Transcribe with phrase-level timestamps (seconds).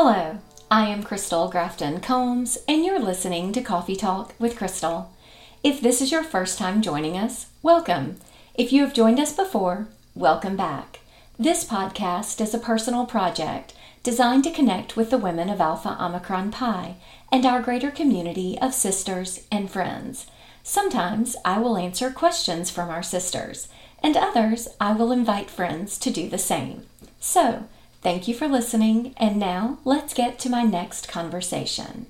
[0.00, 0.38] Hello,
[0.70, 5.12] I am Crystal Grafton Combs, and you're listening to Coffee Talk with Crystal.
[5.64, 8.20] If this is your first time joining us, welcome.
[8.54, 11.00] If you have joined us before, welcome back.
[11.36, 13.74] This podcast is a personal project
[14.04, 16.94] designed to connect with the women of Alpha Omicron Pi
[17.32, 20.28] and our greater community of sisters and friends.
[20.62, 23.66] Sometimes I will answer questions from our sisters,
[24.00, 26.82] and others I will invite friends to do the same.
[27.18, 27.64] So,
[28.02, 32.06] thank you for listening, and now let's get to my next conversation.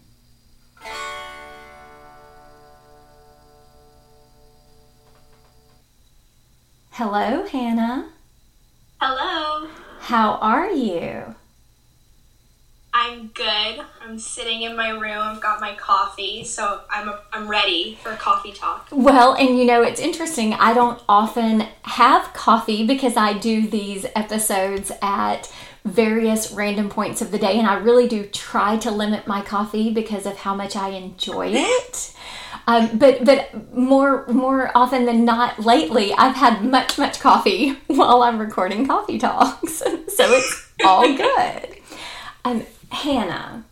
[6.93, 8.09] Hello, Hannah.
[9.01, 9.69] Hello.
[10.01, 11.37] How are you?
[12.93, 13.81] I'm good.
[14.03, 15.19] I'm sitting in my room.
[15.19, 18.89] I've got my coffee, so I'm I'm ready for coffee talk.
[18.91, 20.55] Well, and you know, it's interesting.
[20.55, 25.53] I don't often have coffee because I do these episodes at
[25.91, 29.93] various random points of the day, and I really do try to limit my coffee
[29.93, 32.15] because of how much I enjoy it.
[32.67, 38.23] Um, but but more more often than not lately, I've had much much coffee while
[38.23, 41.79] I'm recording coffee talks, so it's all good.
[42.45, 43.65] Um, Hannah,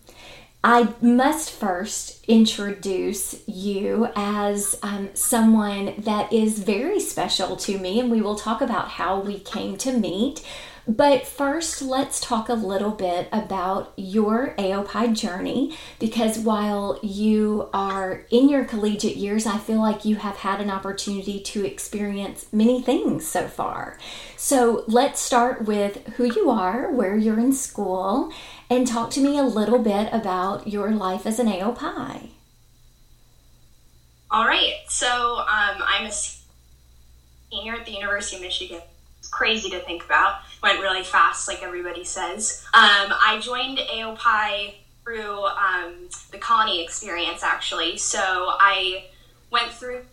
[0.64, 8.10] I must first introduce you as um, someone that is very special to me, and
[8.10, 10.42] we will talk about how we came to meet.
[10.88, 18.24] But first, let's talk a little bit about your AOPI journey because while you are
[18.30, 22.80] in your collegiate years, I feel like you have had an opportunity to experience many
[22.80, 23.98] things so far.
[24.36, 28.32] So let's start with who you are, where you're in school,
[28.70, 32.28] and talk to me a little bit about your life as an AOPI.
[34.30, 34.74] All right.
[34.86, 38.82] So um, I'm a senior at the University of Michigan
[39.36, 40.38] crazy to think about.
[40.62, 42.64] Went really fast, like everybody says.
[42.72, 47.98] Um, I joined AOPI through um, the colony experience, actually.
[47.98, 49.04] So I
[49.50, 50.04] went through,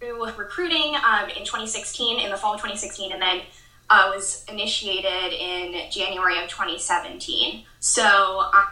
[0.00, 3.40] recruiting um, in 2016, in the fall of 2016, and then
[3.90, 7.64] uh, was initiated in January of 2017.
[7.80, 8.04] So
[8.50, 8.70] um,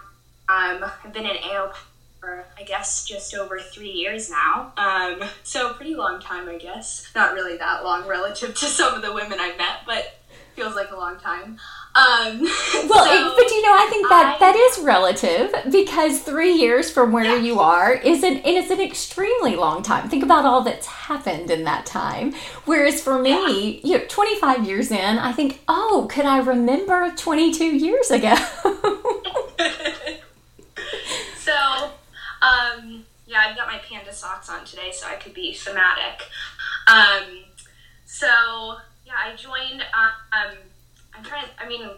[0.48, 1.75] I've been in AOPI
[2.20, 4.72] for I guess just over three years now.
[4.76, 7.08] Um, so pretty long time, I guess.
[7.14, 10.18] Not really that long relative to some of the women I've met, but
[10.58, 11.56] feels like a long time.
[11.94, 12.40] Um,
[12.88, 16.90] well, so but you know, I think that I, that is relative because three years
[16.90, 17.36] from where yeah.
[17.36, 20.08] you are is an is an extremely long time.
[20.08, 22.34] Think about all that's happened in that time.
[22.64, 23.92] Whereas for me, yeah.
[23.92, 28.10] you know, twenty five years in, I think, oh, could I remember twenty two years
[28.10, 28.34] ago?
[31.38, 31.90] so
[32.48, 36.22] um, yeah, I've got my panda socks on today, so I could be thematic.
[36.86, 37.44] Um,
[38.06, 38.76] so
[39.06, 39.82] yeah, I joined.
[39.82, 40.56] Um,
[41.14, 41.44] I'm trying.
[41.44, 41.88] To, I mean,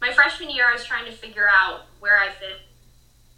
[0.00, 2.60] my freshman year, I was trying to figure out where I fit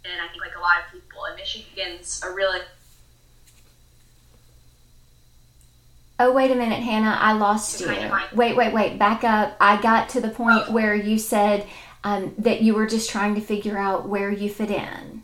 [0.05, 0.19] in.
[0.19, 2.59] I think like a lot of people, and Michigan's a really
[6.19, 7.15] Oh, wait a minute, Hannah.
[7.19, 7.87] I lost you.
[8.33, 8.97] Wait, wait, wait.
[8.97, 9.55] Back up.
[9.61, 10.71] I got to the point oh.
[10.71, 11.67] where you said
[12.03, 15.21] um, that you were just trying to figure out where you fit in.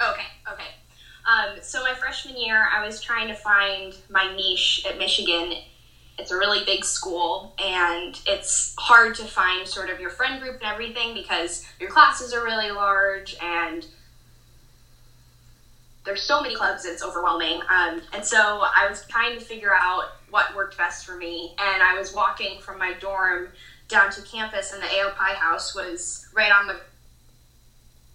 [0.00, 0.68] Okay, okay.
[1.26, 5.54] Um, so my freshman year, I was trying to find my niche at Michigan.
[6.18, 10.56] It's a really big school, and it's hard to find sort of your friend group
[10.62, 13.86] and everything because your classes are really large and
[16.06, 20.04] there's so many clubs it's overwhelming um, and so i was trying to figure out
[20.30, 23.48] what worked best for me and i was walking from my dorm
[23.88, 26.80] down to campus and the aopi house was right on the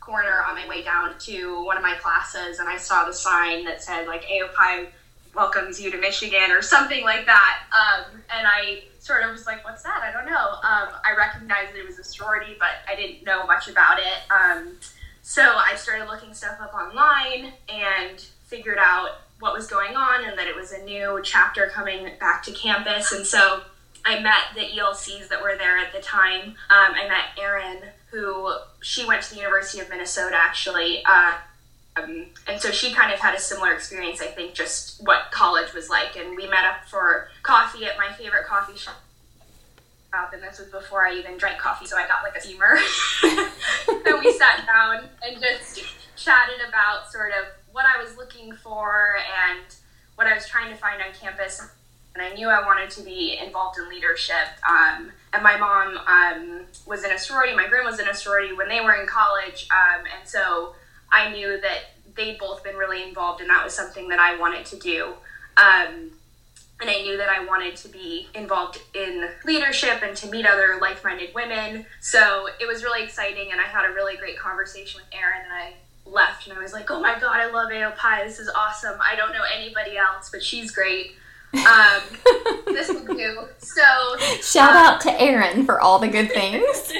[0.01, 3.63] corner on my way down to one of my classes and I saw the sign
[3.66, 4.88] that said like AOPI
[5.35, 7.63] welcomes you to Michigan or something like that.
[7.72, 10.01] Um, and I sort of was like, what's that?
[10.03, 10.35] I don't know.
[10.35, 14.31] Um, I recognized that it was a sorority, but I didn't know much about it.
[14.31, 14.78] Um,
[15.22, 20.38] so I started looking stuff up online and figured out what was going on and
[20.38, 23.12] that it was a new chapter coming back to campus.
[23.12, 23.62] And so
[24.04, 26.50] I met the ELCs that were there at the time.
[26.69, 27.80] Um, I met Erin
[28.12, 31.04] who she went to the University of Minnesota actually.
[31.06, 31.34] Uh,
[31.98, 35.74] um, and so she kind of had a similar experience, I think, just what college
[35.74, 36.16] was like.
[36.16, 39.02] And we met up for coffee at my favorite coffee shop.
[40.13, 42.78] And this was before I even drank coffee, so I got like a steamer.
[44.06, 45.81] and we sat down and just
[46.18, 49.16] chatted about sort of what I was looking for
[49.48, 49.62] and
[50.16, 51.62] what I was trying to find on campus
[52.13, 54.48] and I knew I wanted to be involved in leadership.
[54.68, 58.54] Um, and my mom um, was in a sorority, my grandma was in a sorority
[58.54, 60.75] when they were in college, um, and so
[61.12, 64.66] I knew that they'd both been really involved, and that was something that I wanted
[64.68, 65.13] to do.
[65.58, 66.12] Um,
[66.81, 70.80] and I knew that I wanted to be involved in leadership and to meet other
[70.81, 71.86] like minded women.
[72.00, 75.54] So it was really exciting, and I had a really great conversation with Erin, and
[75.54, 75.74] I
[76.06, 78.25] left and I was like, oh my god, I love AOPI.
[78.25, 79.00] This is awesome.
[79.02, 81.16] I don't know anybody else, but she's great.
[81.53, 82.01] Um,
[82.65, 83.48] this will do.
[83.59, 86.63] So shout um, out to Erin for all the good things.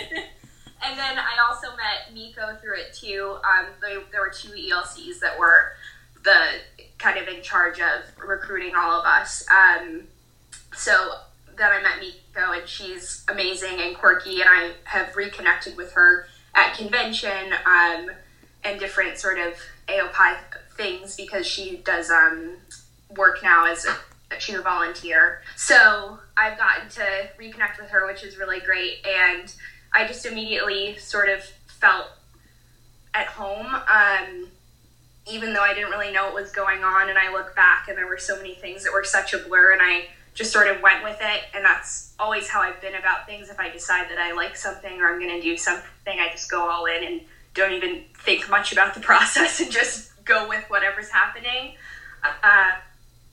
[0.84, 3.38] and then I also met Nico through it too.
[3.44, 5.74] Um, they, there were two ELCs that were
[6.24, 6.60] the
[6.98, 9.46] kind of in charge of recruiting all of us.
[9.50, 10.04] Um,
[10.76, 11.14] so
[11.58, 16.28] then I met Nico, and she's amazing and quirky, and I have reconnected with her
[16.56, 18.12] at convention um,
[18.64, 19.54] and different sort of
[19.88, 20.38] AOPI
[20.76, 22.58] things because she does um,
[23.16, 23.96] work now as a
[24.40, 25.42] she's a volunteer.
[25.56, 29.06] So I've gotten to reconnect with her, which is really great.
[29.06, 29.54] And
[29.94, 32.08] I just immediately sort of felt
[33.14, 33.68] at home.
[33.68, 34.48] Um,
[35.28, 37.98] even though I didn't really know what was going on, and I look back and
[37.98, 40.82] there were so many things that were such a blur, and I just sort of
[40.82, 41.44] went with it.
[41.54, 43.50] And that's always how I've been about things.
[43.50, 46.50] If I decide that I like something or I'm going to do something, I just
[46.50, 47.22] go all in and
[47.54, 51.76] don't even think much about the process and just go with whatever's happening.
[52.24, 52.72] Uh,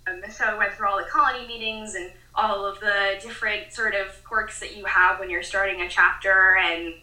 [0.09, 3.95] um, so I went through all the colony meetings and all of the different sort
[3.95, 6.57] of quirks that you have when you're starting a chapter.
[6.57, 6.95] And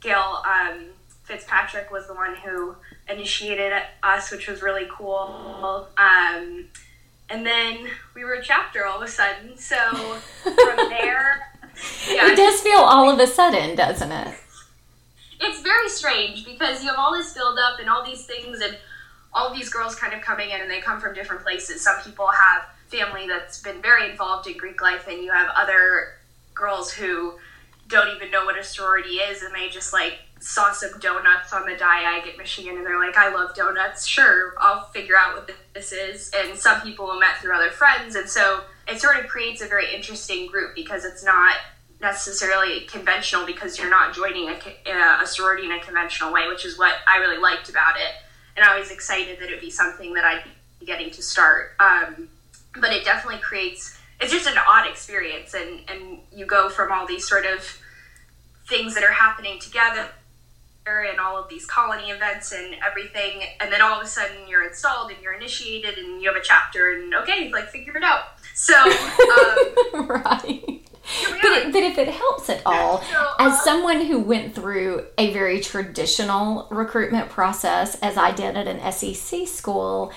[0.00, 0.86] Gail um,
[1.24, 2.74] Fitzpatrick was the one who
[3.08, 3.72] initiated
[4.02, 5.88] us, which was really cool.
[5.96, 6.66] Um,
[7.28, 9.56] and then we were a chapter all of a sudden.
[9.56, 9.76] So
[10.42, 10.54] from
[10.90, 11.52] there,
[12.08, 14.34] yeah, it does feel all of a sudden, doesn't it?
[15.42, 18.76] It's very strange because you have all this build up and all these things and
[19.32, 21.82] all these girls kind of coming in and they come from different places.
[21.82, 26.14] Some people have family that's been very involved in Greek life, and you have other
[26.54, 27.38] girls who
[27.90, 31.66] don't even know what a sorority is and they just like saw some donuts on
[31.66, 34.06] the Diag at Michigan and they're like, I love donuts.
[34.06, 36.30] Sure, I'll figure out what this is.
[36.34, 38.14] And some people will met through other friends.
[38.14, 41.56] And so it sort of creates a very interesting group because it's not
[42.00, 44.54] necessarily conventional because you're not joining a,
[44.90, 48.14] uh, a sorority in a conventional way, which is what I really liked about it.
[48.60, 50.44] And I was excited that it would be something that I'd
[50.78, 51.72] be getting to start.
[51.80, 52.28] Um,
[52.78, 55.54] but it definitely creates, it's just an odd experience.
[55.54, 57.80] And, and you go from all these sort of
[58.68, 60.10] things that are happening together
[60.86, 64.66] and all of these colony events and everything and then all of a sudden you're
[64.66, 68.24] installed and you're initiated and you have a chapter and okay like figure it out
[68.56, 68.74] so
[69.94, 70.89] um, right
[71.42, 75.32] but, but if it helps at all, so, uh, as someone who went through a
[75.32, 80.12] very traditional recruitment process, as I did at an SEC school,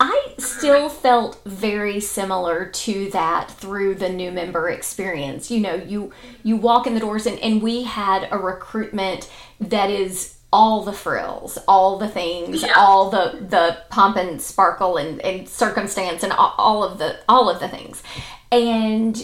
[0.00, 5.50] I still felt very similar to that through the new member experience.
[5.50, 6.12] You know, you
[6.42, 9.30] you walk in the doors and, and we had a recruitment
[9.60, 12.72] that is all the frills, all the things, yeah.
[12.76, 17.48] all the the pomp and sparkle and, and circumstance and all, all of the all
[17.48, 18.02] of the things.
[18.50, 19.16] And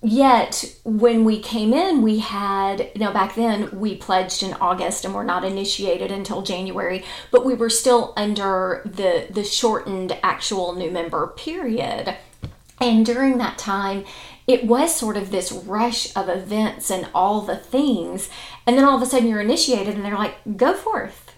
[0.00, 5.04] yet when we came in we had you know back then we pledged in august
[5.04, 10.74] and were not initiated until january but we were still under the the shortened actual
[10.74, 12.16] new member period.
[12.80, 14.04] And during that time
[14.46, 18.30] it was sort of this rush of events and all the things
[18.66, 21.32] and then all of a sudden you're initiated and they're like go forth.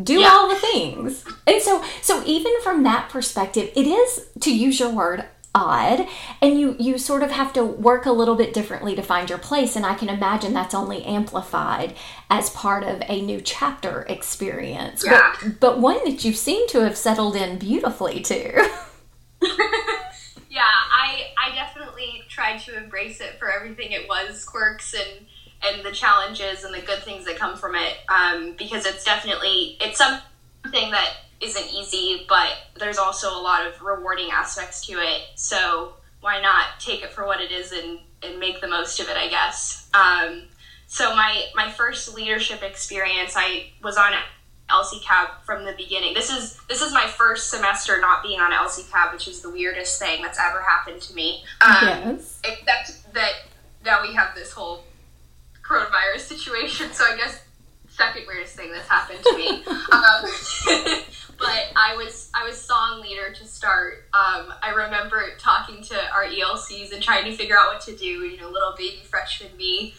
[0.00, 0.28] Do yeah.
[0.28, 1.24] all the things.
[1.46, 5.24] And so so even from that perspective it is to use your word
[5.54, 6.06] odd
[6.40, 9.38] and you you sort of have to work a little bit differently to find your
[9.38, 11.94] place and i can imagine that's only amplified
[12.30, 15.34] as part of a new chapter experience yeah.
[15.42, 18.50] but, but one that you seem to have settled in beautifully too
[20.48, 25.26] yeah i i definitely tried to embrace it for everything it was quirks and
[25.64, 29.76] and the challenges and the good things that come from it um, because it's definitely
[29.80, 30.22] it's something
[30.70, 35.22] that isn't easy, but there's also a lot of rewarding aspects to it.
[35.34, 39.08] So why not take it for what it is and, and make the most of
[39.08, 39.90] it, I guess.
[39.92, 40.42] Um,
[40.86, 44.12] so my, my first leadership experience, I was on
[44.70, 46.14] LCCAB from the beginning.
[46.14, 49.98] This is this is my first semester not being on LCCAB, which is the weirdest
[49.98, 51.44] thing that's ever happened to me.
[51.60, 52.40] Um, yes.
[52.44, 53.32] Except that
[53.84, 54.84] now we have this whole
[55.62, 57.42] coronavirus situation, so I guess
[57.92, 59.62] second weirdest thing that's happened to me.
[59.68, 60.24] um,
[61.38, 64.04] but I was I was song leader to start.
[64.14, 68.06] Um, I remember talking to our ELCs and trying to figure out what to do.
[68.06, 69.94] You know, little baby freshman me,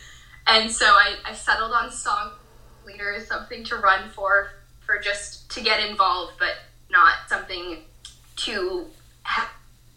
[0.47, 2.31] and so I, I settled on song
[2.85, 6.55] leader as something to run for for just to get involved, but
[6.89, 7.79] not something
[8.35, 8.88] too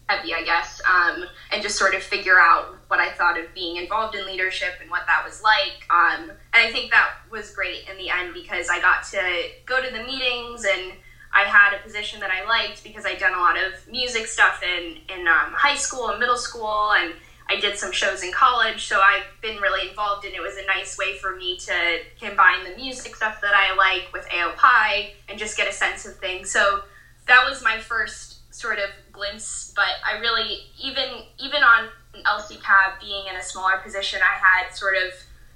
[0.09, 3.75] heavy, I guess, um, and just sort of figure out what I thought of being
[3.75, 5.85] involved in leadership and what that was like.
[5.89, 9.21] Um, and I think that was great in the end because I got to
[9.65, 10.93] go to the meetings and
[11.33, 14.63] I had a position that I liked because I'd done a lot of music stuff
[14.63, 17.13] in in um, high school and middle school, and
[17.49, 18.87] I did some shows in college.
[18.87, 22.63] So I've been really involved, and it was a nice way for me to combine
[22.63, 26.49] the music stuff that I like with AOPI and just get a sense of things.
[26.49, 26.83] So
[27.27, 29.73] that was my first sort of glimpse.
[29.75, 34.95] But I really even even on LCCAB being in a smaller position, I had sort
[34.95, 35.13] of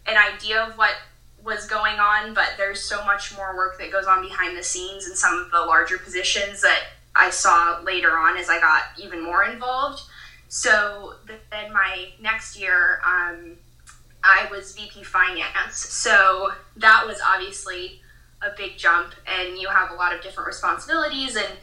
[0.08, 0.96] an idea of what
[1.44, 5.08] was going on, but there's so much more work that goes on behind the scenes
[5.08, 6.84] in some of the larger positions that
[7.16, 10.04] I saw later on as I got even more involved.
[10.50, 11.16] So
[11.50, 13.58] then my next year, um,
[14.24, 15.78] I was VP Finance.
[15.78, 18.02] So that was obviously
[18.42, 21.36] a big jump, and you have a lot of different responsibilities.
[21.36, 21.54] And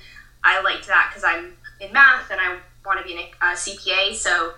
[0.43, 4.15] I liked that because I'm in math and I want to be a CPA.
[4.15, 4.53] So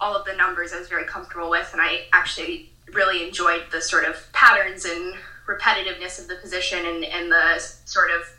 [0.00, 3.80] all of the numbers I was very comfortable with, and I actually really enjoyed the
[3.80, 5.14] sort of patterns and
[5.46, 8.37] repetitiveness of the position and, and the sort of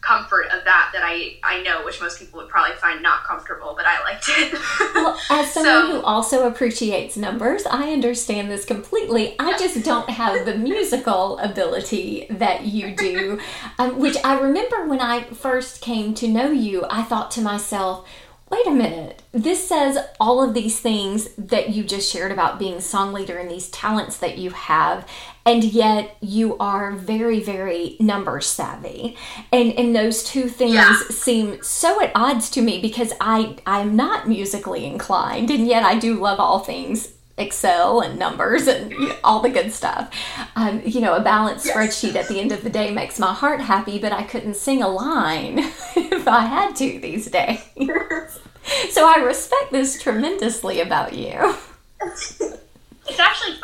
[0.00, 3.74] comfort of that that I, I know, which most people would probably find not comfortable,
[3.76, 4.52] but I liked it.
[4.94, 9.34] well, as someone so, who also appreciates numbers, I understand this completely.
[9.38, 13.40] I just don't have the musical ability that you do,
[13.78, 18.08] um, which I remember when I first came to know you, I thought to myself,
[18.50, 22.80] wait a minute, this says all of these things that you just shared about being
[22.80, 25.08] song leader and these talents that you have,
[25.46, 29.16] and yet you are very, very number savvy.
[29.52, 30.96] And and those two things yeah.
[31.10, 35.98] seem so at odds to me because I I'm not musically inclined, and yet I
[35.98, 38.92] do love all things Excel and numbers and
[39.24, 40.14] all the good stuff.
[40.56, 41.76] Um, you know, a balanced yes.
[41.76, 44.82] spreadsheet at the end of the day makes my heart happy, but I couldn't sing
[44.82, 45.58] a line
[45.96, 47.60] if I had to these days.
[48.90, 51.56] so I respect this tremendously about you.
[52.02, 53.56] It's actually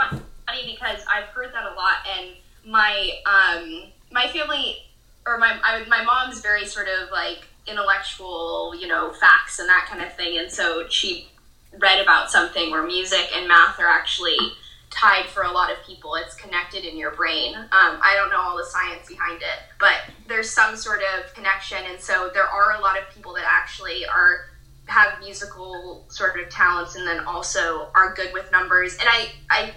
[0.47, 2.31] funny because I've heard that a lot, and
[2.65, 4.77] my um, my family
[5.27, 9.87] or my I, my mom's very sort of like intellectual, you know, facts and that
[9.91, 11.29] kind of thing, and so she
[11.79, 14.37] read about something where music and math are actually
[14.89, 16.15] tied for a lot of people.
[16.15, 17.55] It's connected in your brain.
[17.55, 21.79] Um, I don't know all the science behind it, but there's some sort of connection,
[21.91, 24.47] and so there are a lot of people that actually are
[24.87, 28.95] have musical sort of talents and then also are good with numbers.
[28.95, 29.73] And I, I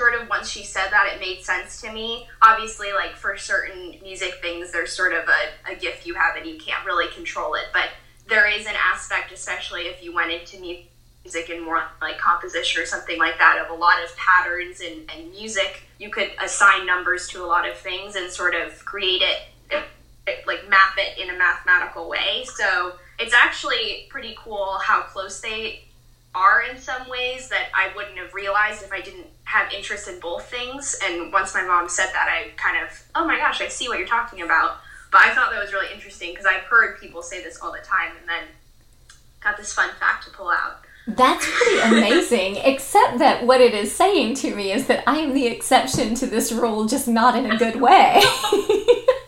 [0.00, 2.26] sort of once she said that, it made sense to me.
[2.40, 6.46] Obviously, like for certain music things, there's sort of a, a gift you have and
[6.46, 7.90] you can't really control it, but
[8.26, 12.86] there is an aspect, especially if you went into music and more like composition or
[12.86, 17.28] something like that of a lot of patterns and, and music you could assign numbers
[17.28, 19.82] to a lot of things and sort of create it
[20.46, 25.84] like map it in a mathematical way so it's actually pretty cool how close they
[26.34, 30.20] are in some ways that I wouldn't have realized if I didn't have interest in
[30.20, 30.98] both things.
[31.04, 33.98] And once my mom said that, I kind of, oh my gosh, I see what
[33.98, 34.78] you're talking about.
[35.10, 37.78] But I thought that was really interesting because I've heard people say this all the
[37.78, 38.44] time and then
[39.40, 40.84] got this fun fact to pull out.
[41.08, 45.34] That's pretty amazing, except that what it is saying to me is that I am
[45.34, 48.22] the exception to this rule, just not in a good way.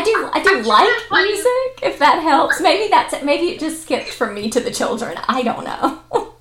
[0.00, 0.88] I do I do like
[1.28, 2.58] music, if that helps.
[2.58, 3.22] Maybe that's it.
[3.22, 5.18] maybe it just skipped from me to the children.
[5.28, 6.00] I don't know.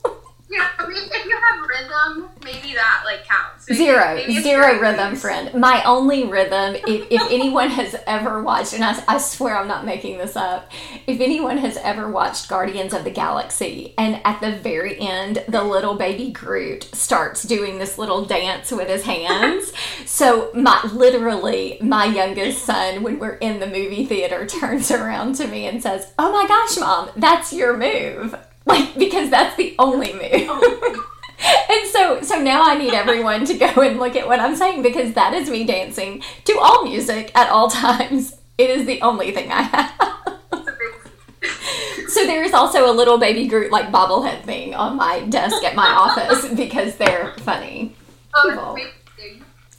[0.51, 3.67] Yeah, I mean, if you have rhythm, maybe that like counts.
[3.69, 5.53] Maybe, zero, maybe zero rhythm, friend.
[5.53, 9.85] My only rhythm, if, if anyone has ever watched, and I, I swear I'm not
[9.85, 10.71] making this up,
[11.07, 15.63] if anyone has ever watched Guardians of the Galaxy, and at the very end, the
[15.63, 19.71] little baby Groot starts doing this little dance with his hands.
[20.05, 25.47] so my literally my youngest son, when we're in the movie theater, turns around to
[25.47, 30.13] me and says, "Oh my gosh, mom, that's your move." like because that's the only
[30.13, 31.05] oh move.
[31.69, 34.81] and so so now I need everyone to go and look at what I'm saying
[34.81, 38.35] because that is me dancing to all music at all times.
[38.59, 40.39] It is the only thing I have.
[42.09, 45.77] so there is also a little baby Groot like bobblehead thing on my desk at
[45.77, 47.95] my office because they're funny.
[48.35, 48.75] Oh,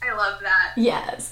[0.02, 0.72] I love that.
[0.78, 1.30] Yes.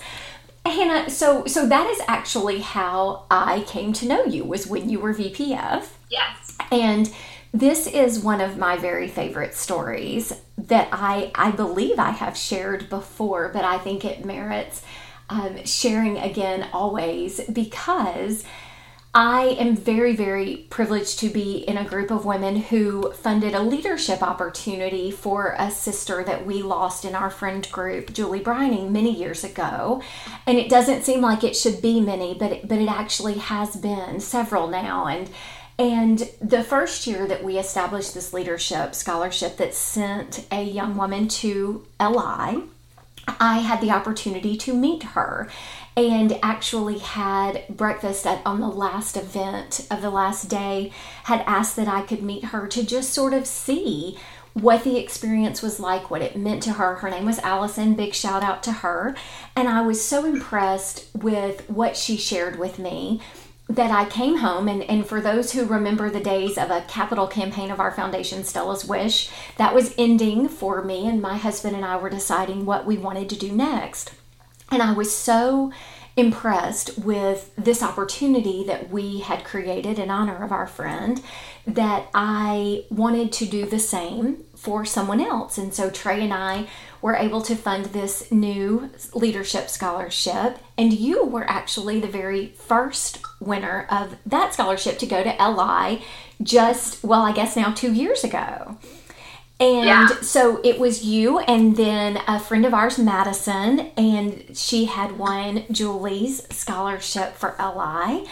[0.66, 5.00] Hannah, so so that is actually how I came to know you was when you
[5.00, 5.86] were VPF.
[6.10, 6.56] Yes.
[6.70, 7.10] And
[7.52, 12.90] this is one of my very favorite stories that I, I believe I have shared
[12.90, 14.82] before, but I think it merits
[15.30, 18.44] um, sharing again always because
[19.14, 23.62] I am very, very privileged to be in a group of women who funded a
[23.62, 29.10] leadership opportunity for a sister that we lost in our friend group, Julie Brining, many
[29.10, 30.02] years ago.
[30.46, 33.76] And it doesn't seem like it should be many, but it, but it actually has
[33.76, 35.06] been several now.
[35.06, 35.30] And
[35.78, 41.28] and the first year that we established this leadership scholarship that sent a young woman
[41.28, 42.64] to LI,
[43.40, 45.48] I had the opportunity to meet her
[45.96, 50.92] and actually had breakfast at, on the last event of the last day,
[51.24, 54.16] had asked that I could meet her to just sort of see
[54.54, 56.96] what the experience was like, what it meant to her.
[56.96, 57.94] Her name was Allison.
[57.94, 59.14] Big shout out to her.
[59.54, 63.20] And I was so impressed with what she shared with me
[63.68, 67.26] that I came home, and, and for those who remember the days of a capital
[67.26, 71.84] campaign of our foundation, Stella's Wish, that was ending for me, and my husband and
[71.84, 74.12] I were deciding what we wanted to do next.
[74.70, 75.70] And I was so
[76.16, 81.22] impressed with this opportunity that we had created in honor of our friend
[81.66, 85.56] that I wanted to do the same for someone else.
[85.56, 86.66] And so Trey and I
[87.00, 90.58] were able to fund this new leadership scholarship.
[90.76, 96.02] And you were actually the very first winner of that scholarship to go to LI
[96.42, 98.76] just, well, I guess now two years ago.
[99.60, 100.20] And yeah.
[100.20, 105.64] so it was you and then a friend of ours, Madison, and she had won
[105.72, 108.24] Julie's scholarship for LI.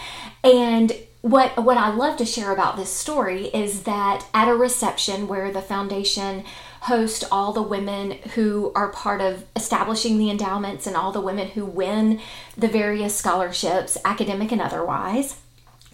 [0.45, 0.92] And
[1.26, 5.50] what what I love to share about this story is that at a reception where
[5.50, 6.45] the foundation
[6.83, 11.49] host all the women who are part of establishing the endowments and all the women
[11.49, 12.21] who win
[12.56, 15.40] the various scholarships, academic and otherwise,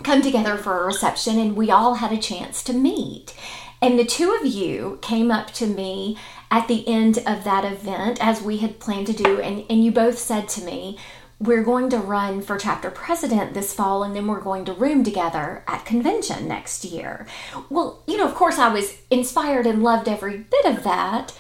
[0.03, 3.35] come together for a reception and we all had a chance to meet.
[3.81, 6.19] And the two of you came up to me
[6.51, 9.91] at the end of that event, as we had planned to do, and, and you
[9.91, 10.99] both said to me,
[11.43, 15.05] We're going to run for chapter president this fall, and then we're going to room
[15.05, 17.27] together at convention next year.
[17.69, 21.35] Well, you know, of course, I was inspired and loved every bit of that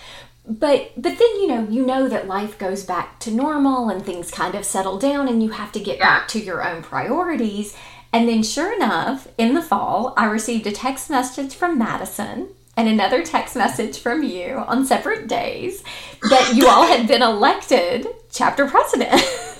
[0.44, 4.28] but but then you know you know that life goes back to normal and things
[4.28, 6.18] kind of settle down and you have to get yeah.
[6.18, 7.76] back to your own priorities
[8.12, 12.86] and then, sure enough, in the fall, I received a text message from Madison and
[12.86, 15.82] another text message from you on separate days
[16.28, 19.22] that you all had been elected chapter president.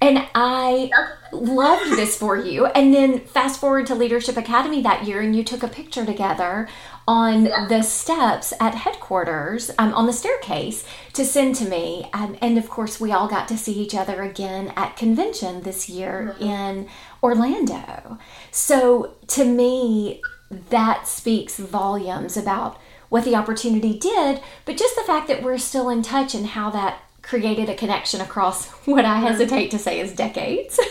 [0.00, 0.90] and I
[1.32, 2.66] loved this for you.
[2.66, 6.68] And then, fast forward to Leadership Academy that year, and you took a picture together
[7.08, 7.66] on yeah.
[7.66, 10.84] the steps at headquarters um, on the staircase
[11.14, 14.22] to send to me um, and of course we all got to see each other
[14.22, 16.44] again at convention this year mm-hmm.
[16.44, 16.88] in
[17.22, 18.18] orlando
[18.50, 20.20] so to me
[20.68, 25.88] that speaks volumes about what the opportunity did but just the fact that we're still
[25.88, 30.14] in touch and how that created a connection across what i hesitate to say is
[30.14, 30.78] decades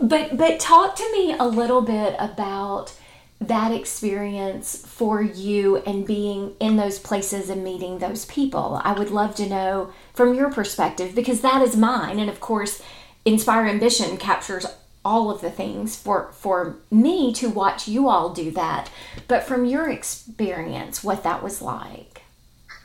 [0.00, 2.94] but but talk to me a little bit about
[3.40, 8.80] that experience for you and being in those places and meeting those people.
[8.84, 12.18] I would love to know from your perspective because that is mine.
[12.18, 12.82] And of course,
[13.24, 14.66] Inspire Ambition captures
[15.04, 18.90] all of the things for for me to watch you all do that.
[19.28, 22.22] But from your experience, what that was like.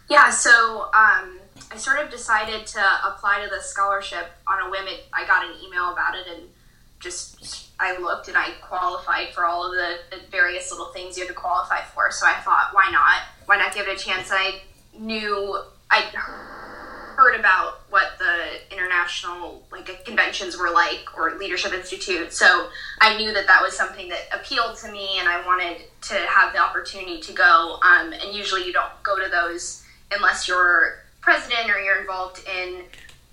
[0.09, 1.39] Yeah, so um,
[1.71, 4.87] I sort of decided to apply to the scholarship on a whim.
[4.87, 6.49] It, I got an email about it and
[6.99, 11.29] just I looked and I qualified for all of the, various little things you had
[11.29, 12.11] to qualify for.
[12.11, 13.21] So I thought, why not?
[13.45, 14.29] Why not give it a chance?
[14.31, 14.61] I
[14.97, 15.59] knew
[15.91, 16.01] I
[17.15, 22.33] heard about what the international like conventions were like or leadership institute.
[22.33, 22.69] So
[23.01, 26.53] I knew that that was something that appealed to me, and I wanted to have
[26.53, 27.79] the opportunity to go.
[27.81, 32.83] Um, and usually, you don't go to those unless you're president or you're involved in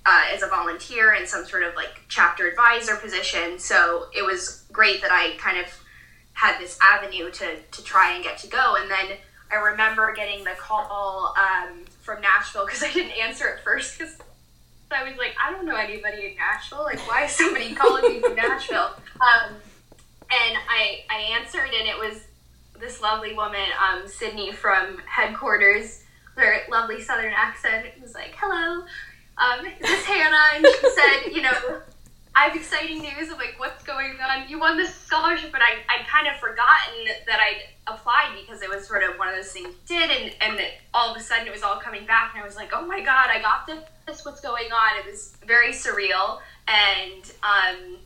[0.04, 3.58] uh, as a volunteer in some sort of like chapter advisor position.
[3.58, 5.66] So it was great that I kind of
[6.34, 8.76] had this avenue to, to try and get to go.
[8.76, 9.16] And then
[9.50, 14.16] I remember getting the call um, from Nashville because I didn't answer at first because
[14.90, 16.84] I was like, I don't know anybody in Nashville.
[16.84, 18.90] Like, why is somebody calling me from Nashville?
[19.16, 19.54] Um,
[20.30, 22.24] and I, I answered, and it was
[22.78, 26.02] this lovely woman, um, Sydney from headquarters,
[26.36, 27.86] her lovely southern accent.
[27.86, 28.84] It was like, hello
[29.38, 31.80] um, this Hannah, and she said, you know,
[32.34, 33.30] I have exciting news.
[33.30, 34.48] I'm like, what's going on?
[34.48, 38.68] You won this scholarship, but I I kind of forgotten that I'd applied because it
[38.68, 40.60] was sort of one of those things you did, and and
[40.92, 43.00] all of a sudden it was all coming back, and I was like, oh my
[43.00, 44.24] god, I got this.
[44.24, 45.00] What's going on?
[45.00, 47.96] It was very surreal, and um,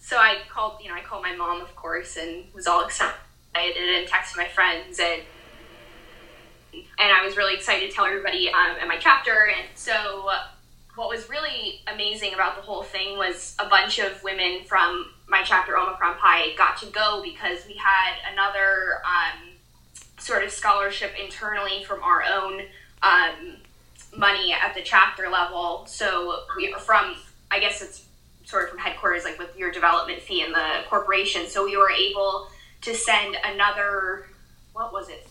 [0.00, 3.16] so I called, you know, I called my mom, of course, and was all excited
[3.56, 5.22] and texted my friends and
[6.98, 9.48] and I was really excited to tell everybody um, at my chapter.
[9.48, 10.30] And so,
[10.94, 15.42] what was really amazing about the whole thing was a bunch of women from my
[15.42, 19.50] chapter, Omicron Pi, got to go because we had another um,
[20.18, 22.62] sort of scholarship internally from our own
[23.02, 23.56] um,
[24.16, 25.84] money at the chapter level.
[25.86, 27.16] So, we were from,
[27.50, 28.04] I guess it's
[28.44, 31.46] sort of from headquarters, like with your development fee in the corporation.
[31.46, 32.48] So, we were able
[32.82, 34.28] to send another,
[34.72, 35.26] what was it?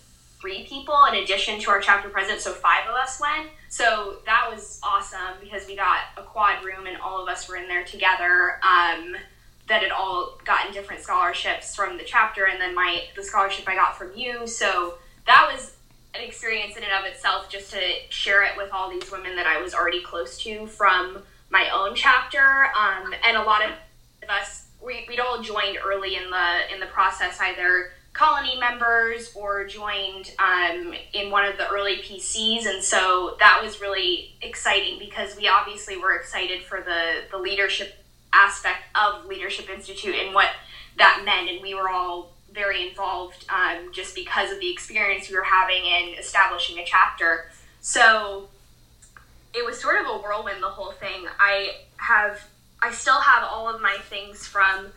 [0.46, 3.50] Three people in addition to our chapter president, so five of us went.
[3.68, 7.56] So that was awesome because we got a quad room and all of us were
[7.56, 8.60] in there together.
[8.62, 9.16] Um,
[9.68, 13.74] that had all gotten different scholarships from the chapter, and then my the scholarship I
[13.74, 14.46] got from you.
[14.46, 15.74] So that was
[16.14, 19.48] an experience in and of itself, just to share it with all these women that
[19.48, 23.72] I was already close to from my own chapter, um, and a lot of
[24.30, 29.66] us we, we'd all joined early in the in the process, either colony members or
[29.66, 35.36] joined um, in one of the early PCs, and so that was really exciting because
[35.36, 37.94] we obviously were excited for the the leadership
[38.34, 40.50] aspect of Leadership Institute and what
[40.98, 45.36] that meant, and we were all very involved um, just because of the experience we
[45.36, 47.52] were having in establishing a chapter.
[47.82, 48.48] So
[49.54, 51.26] it was sort of a whirlwind, the whole thing.
[51.38, 52.42] I have,
[52.82, 54.88] I still have all of my things from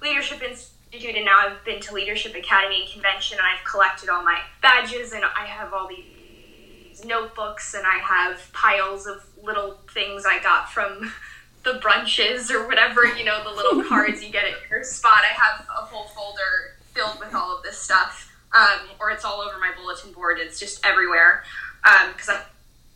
[0.00, 4.24] Leadership Institute, and now I've been to Leadership Academy and Convention, and I've collected all
[4.24, 10.24] my badges, and I have all these notebooks, and I have piles of little things
[10.26, 11.12] I got from
[11.64, 15.20] the brunches or whatever, you know, the little cards you get at your spot.
[15.22, 19.40] I have a whole folder filled with all of this stuff, um, or it's all
[19.40, 20.38] over my bulletin board.
[20.38, 21.44] It's just everywhere
[21.82, 22.36] because um,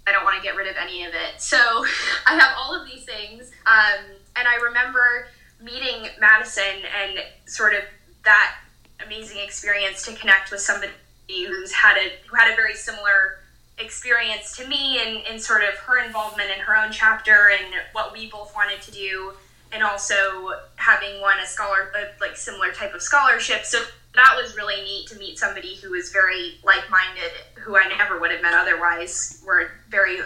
[0.07, 1.41] I, I don't want to get rid of any of it.
[1.41, 1.57] So
[2.27, 4.05] I have all of these things, um,
[4.37, 5.29] and I remember
[5.63, 7.83] meeting Madison and sort of
[8.25, 8.57] that
[9.05, 10.93] amazing experience to connect with somebody
[11.29, 13.39] who's had a who had a very similar
[13.79, 18.13] experience to me and, and sort of her involvement in her own chapter and what
[18.13, 19.33] we both wanted to do
[19.73, 23.65] and also having won a scholar a, like similar type of scholarship.
[23.65, 23.83] So
[24.15, 28.31] that was really neat to meet somebody who was very like-minded who i never would
[28.31, 29.43] have met otherwise.
[29.47, 30.19] We're very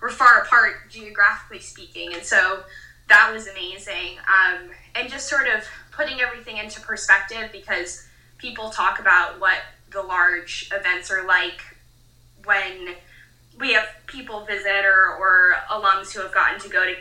[0.00, 2.12] we're far apart geographically speaking.
[2.12, 2.64] And so
[3.12, 4.16] that was amazing.
[4.26, 9.58] Um, and just sort of putting everything into perspective because people talk about what
[9.90, 11.60] the large events are like
[12.44, 12.94] when
[13.60, 16.94] we have people visit or, or alums who have gotten to go to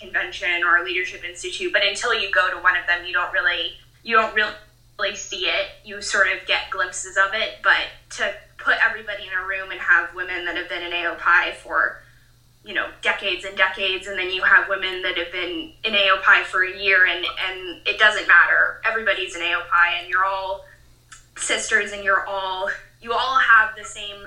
[0.00, 3.74] convention or leadership institute but until you go to one of them you don't really
[4.02, 5.66] you don't really see it.
[5.84, 7.84] You sort of get glimpses of it but
[8.16, 12.00] to put everybody in a room and have women that have been in AOPI for
[12.64, 16.44] you know decades and decades and then you have women that have been in AOPI
[16.44, 18.80] for a year and and it doesn't matter.
[18.86, 20.64] Everybody's in AOPI and you're all
[21.36, 22.68] sisters and you're all
[23.00, 24.26] you all have the same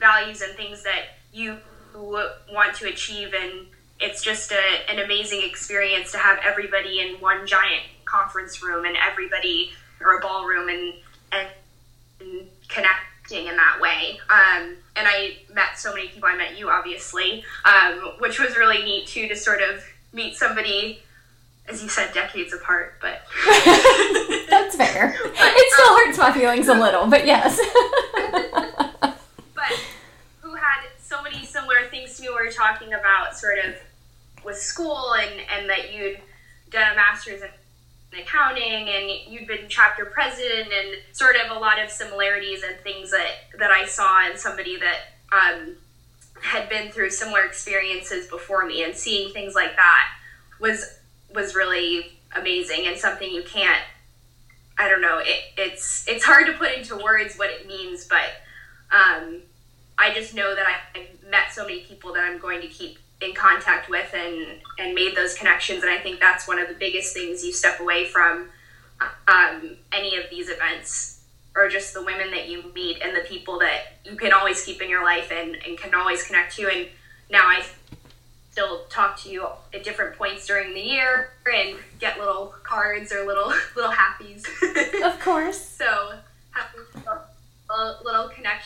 [0.00, 1.58] values and things that you
[1.94, 3.66] want to achieve and
[4.00, 8.96] it's just a, an amazing experience to have everybody in one giant conference room and
[8.96, 10.94] everybody or a ballroom and
[11.32, 11.48] and,
[12.20, 12.48] and
[13.32, 14.18] connecting in that way.
[14.30, 16.28] Um, and i met so many people.
[16.28, 21.02] I met you obviously um, which was really neat too to sort of meet somebody
[21.68, 23.22] as you said decades apart but
[24.50, 25.16] that's fair.
[25.22, 27.58] But, it still um, hurts my feelings a little but yes.
[29.54, 29.80] But
[30.40, 32.28] who had so many similar things to me?
[32.28, 33.74] We were talking about sort of
[34.44, 36.18] with school and, and that you'd
[36.70, 37.48] done a master's in
[38.20, 43.10] accounting and you'd been chapter president and sort of a lot of similarities and things
[43.10, 44.98] that, that I saw in somebody that
[45.32, 45.76] um,
[46.42, 50.08] had been through similar experiences before me and seeing things like that
[50.60, 50.98] was
[51.34, 53.82] was really amazing and something you can't
[54.78, 58.28] I don't know it, it's it's hard to put into words what it means but
[58.90, 59.40] um,
[59.96, 62.98] I just know that I, I've met so many people that I'm going to keep
[63.22, 65.82] in contact with and and made those connections.
[65.82, 68.48] And I think that's one of the biggest things you step away from
[69.28, 71.20] um, any of these events,
[71.56, 74.80] or just the women that you meet and the people that you can always keep
[74.82, 76.68] in your life and, and can always connect to.
[76.68, 76.88] And
[77.30, 77.64] now I
[78.50, 83.26] still talk to you at different points during the year and get little cards or
[83.26, 84.44] little little happies.
[85.02, 85.60] Of course.
[85.78, 86.14] so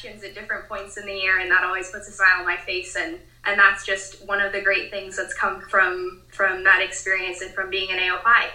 [0.07, 2.57] connections at different points in the year and that always puts a smile on my
[2.57, 6.83] face and and that's just one of the great things that's come from from that
[6.83, 8.49] experience and from being an AOPI.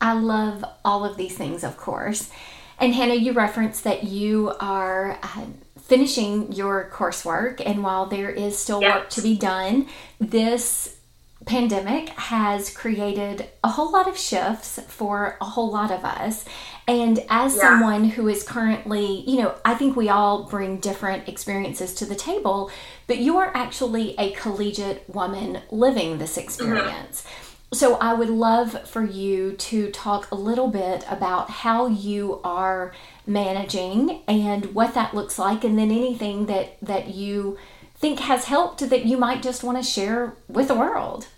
[0.00, 2.30] I love all of these things, of course.
[2.78, 5.44] And Hannah, you referenced that you are uh,
[5.80, 8.94] finishing your coursework, and while there is still yes.
[8.94, 9.86] work to be done,
[10.18, 10.98] this
[11.46, 16.44] pandemic has created a whole lot of shifts for a whole lot of us.
[16.88, 17.60] And as yeah.
[17.60, 22.16] someone who is currently, you know, I think we all bring different experiences to the
[22.16, 22.70] table,
[23.06, 26.44] but you are actually a collegiate woman living this mm-hmm.
[26.44, 27.22] experience.
[27.22, 27.48] Mm-hmm.
[27.74, 32.92] So I would love for you to talk a little bit about how you are
[33.26, 37.56] managing and what that looks like and then anything that that you
[37.94, 41.28] think has helped that you might just want to share with the world.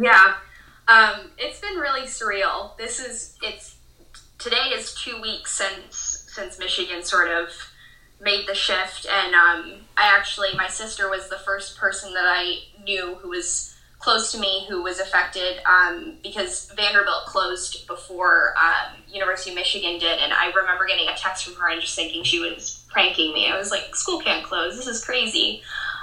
[0.00, 0.34] Yeah.
[0.88, 2.76] Um, it's been really surreal.
[2.78, 3.73] This is it's
[4.38, 7.48] today is two weeks since since Michigan sort of
[8.20, 12.58] made the shift, and um, I actually my sister was the first person that I
[12.82, 19.02] knew who was close to me who was affected um, because Vanderbilt closed before um,
[19.08, 22.22] University of Michigan did, and I remember getting a text from her and just thinking
[22.22, 23.48] she was pranking me.
[23.48, 24.76] I was like, "School can't close.
[24.76, 25.62] This is crazy."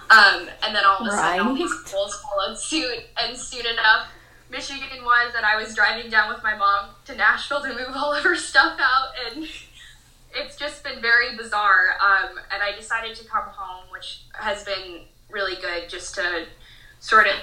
[0.10, 1.38] Um, and then all of a right.
[1.38, 4.08] sudden, all these schools followed suit, and soon enough,
[4.52, 8.14] Michigan was, that I was driving down with my mom to Nashville to move all
[8.14, 9.48] of her stuff out, and
[10.36, 11.96] it's just been very bizarre.
[12.02, 16.46] Um, and I decided to come home, which has been really good, just to
[17.00, 17.34] sort of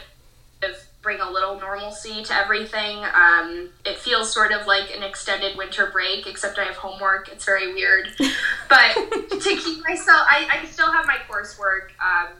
[1.09, 3.03] bring a little normalcy to everything.
[3.14, 7.31] Um, it feels sort of like an extended winter break, except I have homework.
[7.31, 8.09] It's very weird.
[8.68, 12.35] but to keep myself, I, I still have my coursework, um,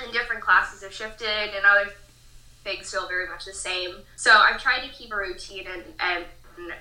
[0.00, 1.90] and different classes have shifted, and other
[2.64, 3.96] things feel very much the same.
[4.16, 6.24] So I've tried to keep a routine and, and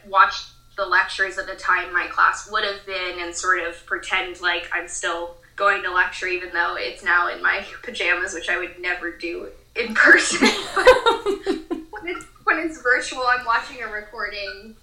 [0.07, 4.39] watch the lectures at the time my class would have been and sort of pretend
[4.41, 8.57] like I'm still going to lecture even though it's now in my pajamas, which I
[8.57, 10.47] would never do in person.
[11.89, 14.75] when, it's, when it's virtual, I'm watching a recording.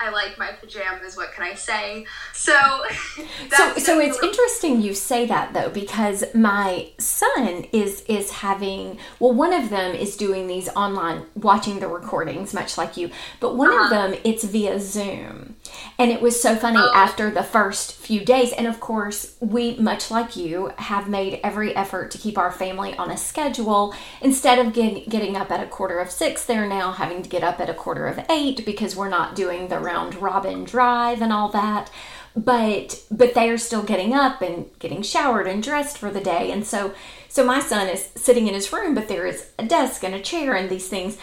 [0.00, 1.16] I like my pajamas.
[1.16, 2.06] What can I say?
[2.32, 2.52] So,
[3.50, 8.98] so, so it's interesting you say that though, because my son is is having.
[9.18, 13.10] Well, one of them is doing these online, watching the recordings, much like you.
[13.40, 13.84] But one uh-huh.
[13.84, 15.56] of them, it's via Zoom,
[15.98, 16.92] and it was so funny oh.
[16.94, 18.52] after the first few days.
[18.52, 22.94] And of course, we, much like you, have made every effort to keep our family
[22.96, 23.94] on a schedule.
[24.20, 27.42] Instead of get, getting up at a quarter of six, they're now having to get
[27.42, 31.32] up at a quarter of eight because we're not doing the round robin drive and
[31.32, 31.90] all that.
[32.36, 36.52] But but they are still getting up and getting showered and dressed for the day.
[36.52, 36.94] And so
[37.28, 40.20] so my son is sitting in his room, but there is a desk and a
[40.20, 41.18] chair and these things.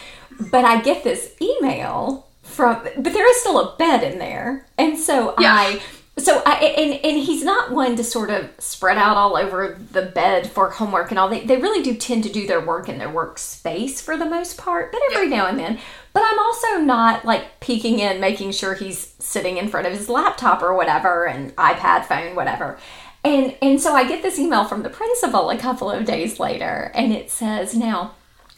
[0.50, 4.96] But I get this email from but there is still a bed in there and
[4.98, 5.52] so yeah.
[5.52, 5.82] i
[6.18, 10.02] so I, and and he's not one to sort of spread out all over the
[10.02, 12.98] bed for homework and all they, they really do tend to do their work in
[12.98, 15.36] their workspace for the most part but every yeah.
[15.36, 15.78] now and then
[16.16, 20.08] but i'm also not like peeking in making sure he's sitting in front of his
[20.08, 22.78] laptop or whatever and ipad phone whatever
[23.22, 26.90] and and so i get this email from the principal a couple of days later
[26.94, 28.14] and it says now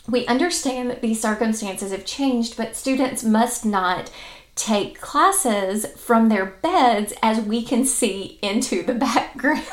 [0.08, 4.10] we understand that these circumstances have changed, but students must not
[4.54, 9.64] take classes from their beds as we can see into the background.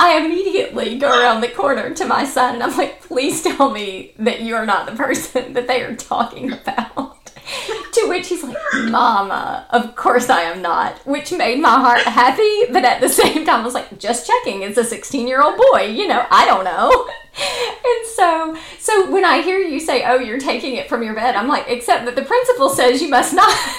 [0.00, 4.12] I, immediately go around the corner to my son and I'm like, please tell me
[4.18, 7.20] that you are not the person that they are talking about.
[7.92, 8.56] to which he's like,
[8.88, 11.04] Mama, of course I am not.
[11.06, 14.62] Which made my heart happy, but at the same time, I was like, just checking.
[14.62, 15.86] It's a 16 year old boy.
[15.86, 17.08] You know, I don't know.
[17.32, 21.36] And so, so when I hear you say, "Oh, you're taking it from your bed,"
[21.36, 23.56] I'm like, "Except that the principal says you must not."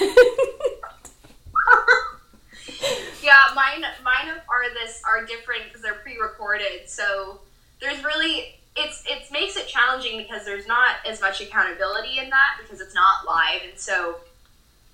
[3.22, 6.88] yeah, mine, mine this are different because they're pre-recorded.
[6.88, 7.40] So
[7.80, 12.58] there's really it's it makes it challenging because there's not as much accountability in that
[12.60, 14.16] because it's not live and so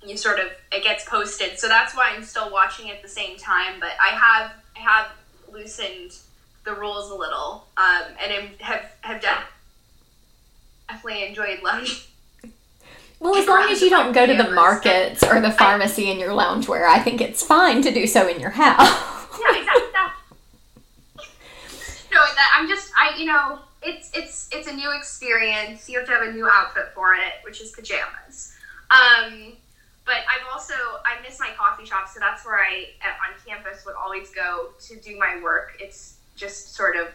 [0.05, 3.37] you sort of it gets posted so that's why i'm still watching at the same
[3.37, 5.07] time but i have i have
[5.51, 6.17] loosened
[6.65, 9.43] the rules a little um, and i have have done,
[10.89, 11.95] definitely enjoyed learning
[13.19, 16.29] well, as long as you don't go to the markets or the pharmacy in your
[16.29, 19.18] loungewear, I think it's fine to do so in your house.
[19.39, 19.85] Yeah, exactly.
[22.11, 25.89] No, that I'm just I you know it's it's it's a new experience.
[25.89, 28.55] You have to have a new outfit for it, which is pajamas.
[28.91, 29.53] Um,
[30.05, 30.73] but I've also
[31.05, 34.99] I miss my coffee shop, so that's where I on campus would always go to
[34.99, 35.73] do my work.
[35.79, 37.07] It's just sort of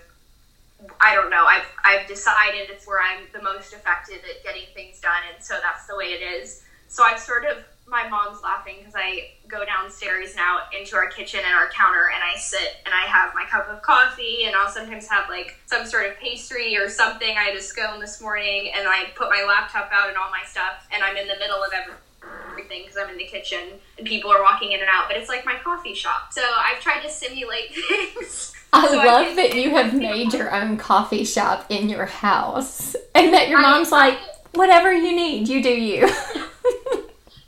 [1.01, 1.45] I don't know.
[1.47, 5.59] I've I've decided it's where I'm the most effective at getting things done, and so
[5.63, 6.64] that's the way it is.
[6.89, 11.41] So I've sort of my mom's laughing because I go downstairs now into our kitchen
[11.45, 14.71] and our counter and I sit and I have my cup of coffee and I'll
[14.71, 17.37] sometimes have like some sort of pastry or something.
[17.37, 20.43] I had a scone this morning and I put my laptop out and all my
[20.47, 23.61] stuff and I'm in the middle of everything because I'm in the kitchen
[23.99, 26.33] and people are walking in and out, but it's like my coffee shop.
[26.33, 28.55] So I've tried to simulate things.
[28.73, 32.97] I so love I that you have made your own coffee shop in your house
[33.15, 34.19] and that your mom's I, like,
[34.55, 36.09] whatever you need, you do you.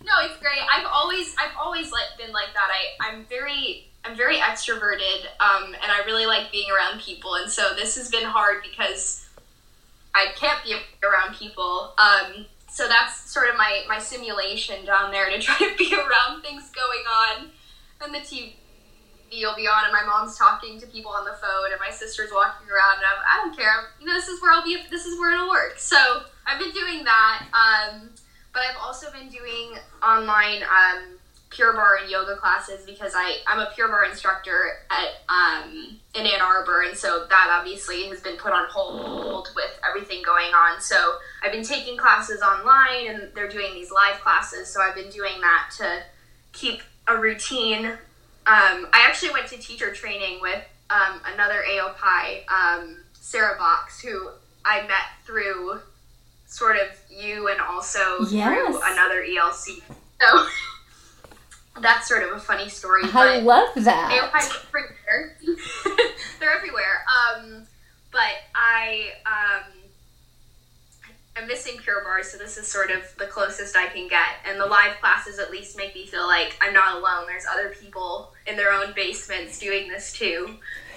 [0.06, 0.60] no, it's great.
[0.72, 2.70] I've always I've always like been like that.
[2.70, 7.34] I I'm very I'm very extroverted, um, and I really like being around people.
[7.34, 9.26] And so this has been hard because
[10.14, 11.92] I can't be around people.
[11.98, 16.42] Um, so that's sort of my my simulation down there to try to be around
[16.42, 17.50] things going on,
[18.02, 18.52] and the TV
[19.42, 22.30] will be on, and my mom's talking to people on the phone, and my sister's
[22.32, 23.90] walking around, and I'm, I don't care.
[23.98, 24.78] You know, this is where I'll be.
[24.88, 25.78] This is where it'll work.
[25.78, 27.42] So I've been doing that.
[27.52, 28.10] Um,
[28.56, 31.18] but I've also been doing online um,
[31.50, 36.26] Pure Barre and yoga classes because I I'm a Pure Barre instructor at um, in
[36.26, 40.80] Ann Arbor, and so that obviously has been put on hold with everything going on.
[40.80, 44.72] So I've been taking classes online, and they're doing these live classes.
[44.72, 46.02] So I've been doing that to
[46.54, 47.84] keep a routine.
[47.84, 54.30] Um, I actually went to teacher training with um, another AOPI, um, Sarah Box, who
[54.64, 55.80] I met through
[56.46, 58.54] sort of you and also Yes.
[58.54, 59.82] through another ELC.
[60.20, 60.46] So
[61.80, 63.02] that's sort of a funny story.
[63.04, 64.10] I love that.
[64.32, 65.36] AOPI's everywhere.
[66.40, 67.04] They're everywhere.
[67.36, 67.66] Um,
[68.12, 69.72] but I um,
[71.36, 74.26] am missing Pure Barres, so this is sort of the closest I can get.
[74.48, 77.26] And the live classes at least make me feel like I'm not alone.
[77.26, 80.56] There's other people in their own basements doing this too.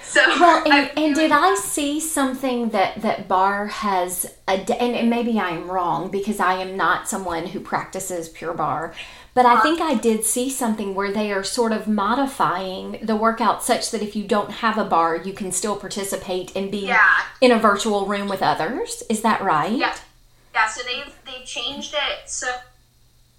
[0.10, 5.10] So Well, and, and did I see something that that Barre has a and, and
[5.10, 8.94] maybe I am wrong because I am not someone who practices Pure Barre,
[9.36, 13.64] but I think I did see something where they are sort of modifying the workout
[13.64, 17.06] such that if you don't have a bar, you can still participate and be Yeah.
[17.40, 19.04] in a virtual room with others.
[19.10, 19.72] Is that right?
[19.78, 19.96] Yeah,
[20.56, 20.68] yeah.
[20.68, 22.28] So they've they've changed it.
[22.30, 22.48] So,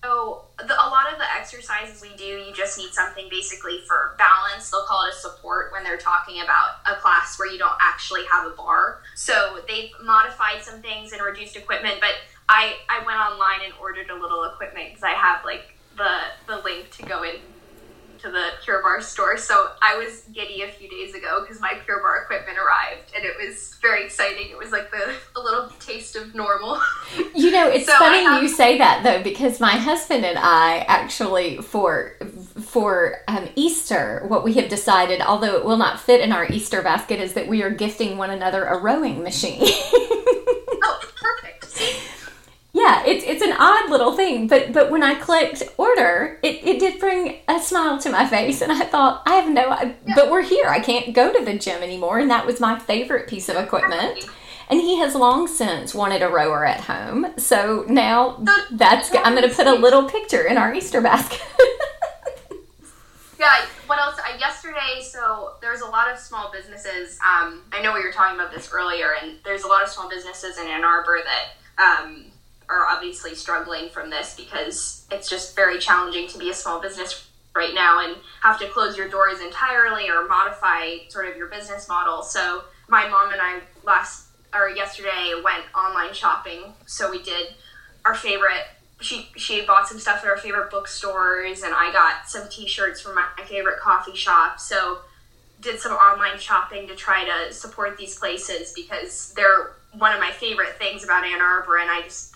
[0.03, 4.15] so the, a lot of the exercises we do, you just need something basically for
[4.19, 4.71] balance.
[4.71, 8.25] They'll call it a support when they're talking about a class where you don't actually
[8.25, 9.03] have a bar.
[9.15, 11.97] So they've modified some things and reduced equipment.
[12.01, 12.15] But
[12.49, 16.63] I I went online and ordered a little equipment because I have like the the
[16.63, 17.37] link to go in
[18.23, 19.37] to the Pure Barre store.
[19.37, 23.25] So I was giddy a few days ago because my Pure Barre equipment arrived, and
[23.25, 24.51] it was very exciting.
[24.51, 26.81] It was like the a little taste of normal.
[27.35, 30.79] You know, it's So funny have- you say that though because my husband and I
[30.89, 32.17] actually for
[32.61, 36.83] for um, Easter, what we have decided, although it will not fit in our Easter
[36.83, 39.61] basket, is that we are gifting one another a rowing machine.
[39.63, 41.67] oh, perfect.
[42.81, 46.81] Yeah, it's it's an odd little thing, but but when I clicked order, it, it
[46.81, 50.31] did bring a smile to my face, and I thought I have no, i but
[50.31, 50.67] we're here.
[50.67, 54.25] I can't go to the gym anymore, and that was my favorite piece of equipment.
[54.71, 59.47] And he has long since wanted a rower at home, so now that's I'm going
[59.47, 61.43] to put a little picture in our Easter basket.
[63.39, 63.67] yeah.
[63.89, 64.19] What else?
[64.25, 67.19] I, yesterday, so there's a lot of small businesses.
[67.19, 70.09] Um, I know we were talking about this earlier, and there's a lot of small
[70.09, 72.31] businesses in Ann Arbor that um,
[72.71, 77.27] are obviously struggling from this because it's just very challenging to be a small business
[77.55, 81.89] right now and have to close your doors entirely or modify sort of your business
[81.89, 82.23] model.
[82.23, 86.75] So my mom and I last or yesterday went online shopping.
[86.87, 87.55] So we did
[88.05, 88.67] our favorite.
[89.01, 93.15] She she bought some stuff at our favorite bookstores, and I got some T-shirts from
[93.15, 94.61] my, my favorite coffee shop.
[94.61, 94.99] So
[95.61, 100.31] did some online shopping to try to support these places because they're one of my
[100.31, 102.30] favorite things about Ann Arbor, and I just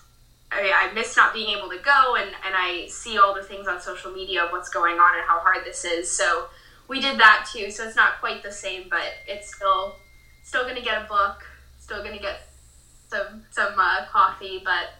[0.54, 3.66] I, I miss not being able to go, and and I see all the things
[3.66, 6.10] on social media of what's going on and how hard this is.
[6.10, 6.46] So
[6.88, 7.70] we did that too.
[7.70, 9.96] So it's not quite the same, but it's still
[10.42, 11.44] still gonna get a book,
[11.80, 12.48] still gonna get
[13.08, 14.94] some some uh, coffee, but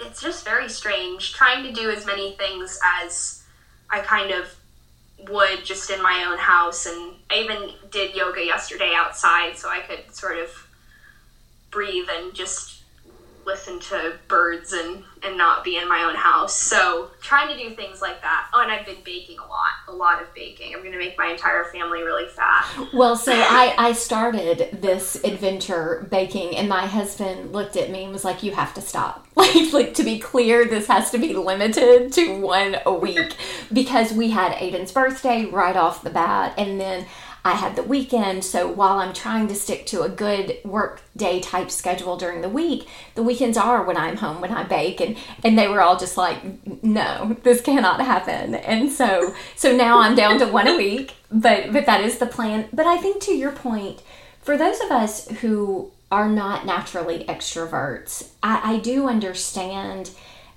[0.00, 3.44] it's just very strange trying to do as many things as
[3.90, 4.54] I kind of
[5.28, 9.80] would just in my own house and I even did yoga yesterday outside so I
[9.80, 10.50] could sort of
[11.70, 12.73] breathe and just
[13.46, 17.74] listen to birds and and not be in my own house so trying to do
[17.74, 20.82] things like that oh and I've been baking a lot a lot of baking I'm
[20.82, 26.56] gonna make my entire family really fat Well, so I, I started this adventure baking,
[26.56, 29.26] and my husband looked at me and was like, "You have to stop.
[29.36, 33.36] Like, like to be clear, this has to be limited to one a week
[33.72, 37.06] because we had Aiden's birthday right off the bat, and then."
[37.46, 41.40] I had the weekend, so while I'm trying to stick to a good work day
[41.40, 45.16] type schedule during the week, the weekends are when I'm home when I bake, and
[45.44, 46.38] and they were all just like,
[46.82, 51.70] no, this cannot happen, and so so now I'm down to one a week, but
[51.72, 52.68] but that is the plan.
[52.72, 54.00] But I think to your point,
[54.40, 60.10] for those of us who are not naturally extroverts, I, I do understand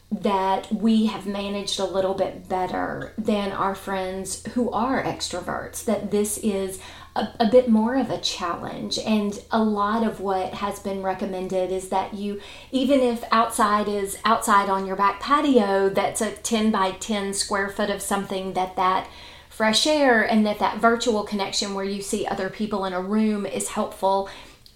[0.10, 6.12] that we have managed a little bit better than our friends who are extroverts, that
[6.12, 6.80] this is
[7.15, 8.98] a, a bit more of a challenge.
[9.00, 12.39] And a lot of what has been recommended is that you,
[12.72, 17.70] even if outside is outside on your back patio, that's a 10 by 10 square
[17.70, 19.10] foot of something, that that
[19.49, 23.45] fresh air and that that virtual connection where you see other people in a room
[23.45, 24.30] is helpful.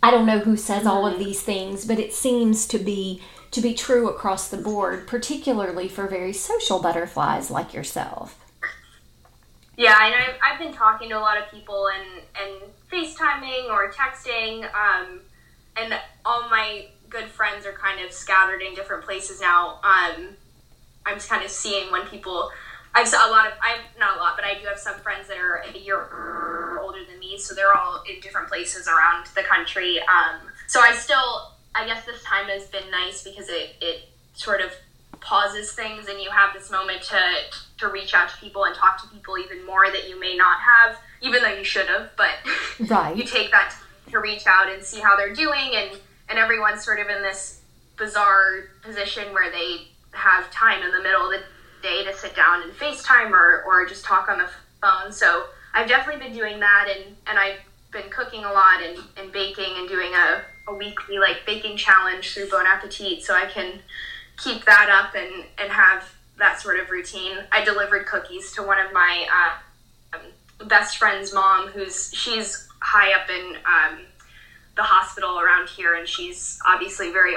[0.03, 3.21] I don't know who says all of these things, but it seems to be
[3.51, 8.37] to be true across the board, particularly for very social butterflies like yourself.
[9.77, 13.91] Yeah, and I've, I've been talking to a lot of people and, and FaceTiming or
[13.91, 15.21] texting, um,
[15.75, 15.93] and
[16.25, 19.79] all my good friends are kind of scattered in different places now.
[19.83, 20.29] Um,
[21.05, 22.51] I'm just kind of seeing when people
[22.93, 25.27] I've saw a lot of I'm not a lot, but I do have some friends
[25.29, 29.43] that are a year older than me, so they're all in different places around the
[29.43, 29.99] country.
[29.99, 34.61] Um, so I still, I guess this time has been nice because it it sort
[34.61, 34.71] of
[35.19, 37.19] pauses things, and you have this moment to
[37.79, 40.57] to reach out to people and talk to people even more that you may not
[40.59, 42.11] have, even though you should have.
[42.17, 42.31] But
[42.89, 43.15] right.
[43.15, 43.75] you take that
[44.11, 45.99] to reach out and see how they're doing, and
[46.29, 47.61] and everyone's sort of in this
[47.97, 51.43] bizarre position where they have time in the middle of the
[51.81, 54.49] day to sit down and FaceTime or, or just talk on the
[54.81, 55.11] phone.
[55.11, 57.59] So I've definitely been doing that and, and I've
[57.91, 62.33] been cooking a lot and, and baking and doing a, a weekly like baking challenge
[62.33, 63.79] through Bon Appetit so I can
[64.37, 67.37] keep that up and, and have that sort of routine.
[67.51, 70.17] I delivered cookies to one of my uh,
[70.65, 73.99] best friend's mom who's she's high up in um,
[74.75, 77.35] the hospital around here, and she's obviously very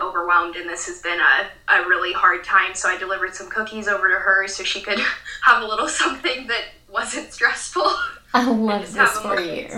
[0.00, 0.56] overwhelmed.
[0.56, 2.74] And this has been a, a really hard time.
[2.74, 4.98] So I delivered some cookies over to her so she could
[5.44, 6.64] have a little something that
[6.94, 7.92] wasn't stressful.
[8.32, 9.68] I love this for you.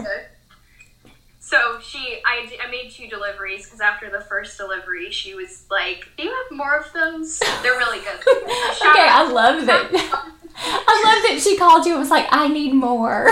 [1.40, 6.06] So she, I, I made two deliveries because after the first delivery, she was like,
[6.16, 7.38] "Do you have more of those?
[7.62, 9.90] They're really good." okay, I love that.
[10.58, 13.30] I love that she called you and was like, "I need more."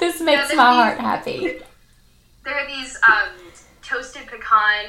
[0.00, 1.60] this makes yeah, my heart happy
[2.44, 3.30] there are these um,
[3.82, 4.86] toasted pecan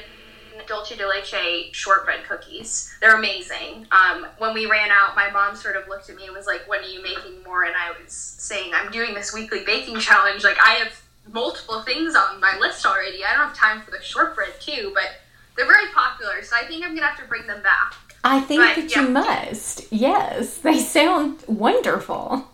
[0.66, 2.94] dulce de leche shortbread cookies.
[3.00, 3.86] They're amazing.
[3.90, 6.68] Um, when we ran out, my mom sort of looked at me and was like,
[6.68, 10.44] "When are you making more?" And I was saying, "I'm doing this weekly baking challenge.
[10.44, 11.00] Like I have
[11.32, 13.24] multiple things on my list already.
[13.24, 15.10] I don't have time for the shortbread too, but
[15.56, 16.42] they're very popular.
[16.42, 17.94] So I think I'm gonna have to bring them back."
[18.24, 19.02] I think but, that yeah.
[19.02, 19.92] you must.
[19.92, 22.48] Yes, they sound wonderful.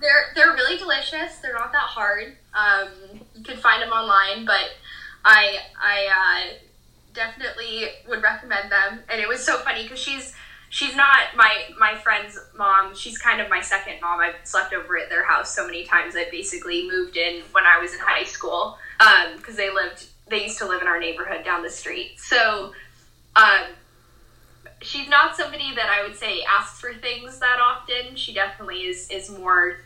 [0.00, 1.38] They're they're really delicious.
[1.38, 2.36] They're not that hard.
[2.54, 2.88] Um,
[3.36, 4.70] you can find them online, but
[5.24, 6.08] I I
[6.50, 6.54] uh,
[7.14, 9.00] definitely would recommend them.
[9.10, 10.34] And it was so funny because she's
[10.68, 12.94] she's not my my friend's mom.
[12.94, 14.20] She's kind of my second mom.
[14.20, 16.14] I've slept over at their house so many times.
[16.16, 20.44] I basically moved in when I was in high school because um, they lived they
[20.44, 22.18] used to live in our neighborhood down the street.
[22.18, 22.72] So.
[23.34, 23.64] Um,
[24.82, 28.14] she's not somebody that I would say asks for things that often.
[28.14, 29.78] She definitely is is more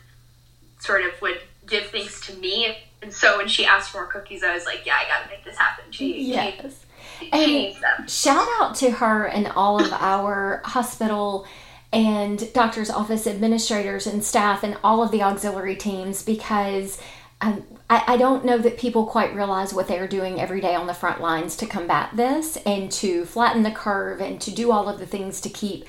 [0.79, 2.77] sort of would give things to me.
[3.01, 5.29] And so when she asked for more cookies, I was like, yeah, I got to
[5.29, 5.85] make this happen.
[5.91, 6.55] She, yes.
[6.55, 6.86] She,
[7.31, 7.75] and
[8.09, 11.45] shout out to her and all of our hospital
[11.93, 16.99] and doctor's office administrators and staff and all of the auxiliary teams because
[17.39, 20.73] um, I, I, don't know that people quite realize what they are doing every day
[20.73, 24.71] on the front lines to combat this and to flatten the curve and to do
[24.71, 25.85] all of the things to keep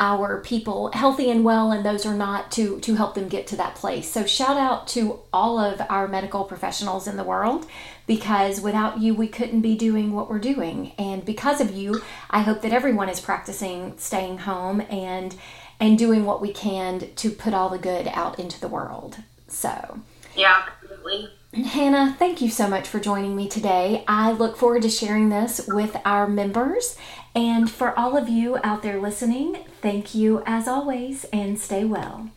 [0.00, 3.56] our people healthy and well and those are not to to help them get to
[3.56, 4.10] that place.
[4.10, 7.66] So shout out to all of our medical professionals in the world
[8.06, 10.92] because without you we couldn't be doing what we're doing.
[10.98, 15.34] And because of you i hope that everyone is practicing staying home and
[15.80, 19.18] and doing what we can to put all the good out into the world.
[19.48, 20.00] So
[20.36, 24.04] yeah absolutely Hannah, thank you so much for joining me today.
[24.06, 26.96] I look forward to sharing this with our members.
[27.34, 32.28] And for all of you out there listening, thank you as always and stay well.